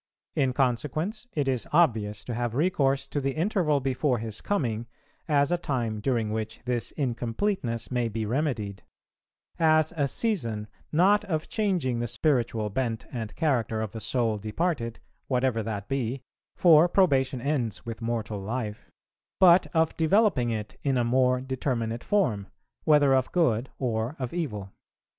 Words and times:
In 0.33 0.51
consequence 0.53 1.27
it 1.33 1.47
is 1.47 1.67
obvious 1.71 2.25
to 2.25 2.33
have 2.33 2.55
recourse 2.55 3.07
to 3.07 3.21
the 3.21 3.35
interval 3.35 3.79
before 3.79 4.17
His 4.17 4.41
coming, 4.41 4.87
as 5.27 5.51
a 5.51 5.59
time 5.59 5.99
during 5.99 6.31
which 6.31 6.59
this 6.65 6.89
incompleteness 6.93 7.91
may 7.91 8.07
be 8.09 8.25
remedied; 8.25 8.81
as 9.59 9.91
a 9.95 10.07
season, 10.07 10.67
not 10.91 11.23
of 11.25 11.49
changing 11.49 11.99
the 11.99 12.07
spiritual 12.07 12.71
bent 12.71 13.05
and 13.11 13.35
character 13.35 13.79
of 13.79 13.91
the 13.91 14.01
soul 14.01 14.39
departed, 14.39 14.99
whatever 15.27 15.61
that 15.61 15.87
be, 15.87 16.23
for 16.55 16.89
probation 16.89 17.39
ends 17.39 17.85
with 17.85 18.01
mortal 18.01 18.39
life, 18.39 18.89
but 19.39 19.67
of 19.75 19.95
developing 19.97 20.49
it 20.49 20.79
in 20.81 20.97
a 20.97 21.03
more 21.03 21.41
determinate 21.41 22.03
form, 22.03 22.47
whether 22.85 23.13
of 23.13 23.31
good 23.31 23.69
or 23.77 24.15
of 24.17 24.33
evil. 24.33 24.71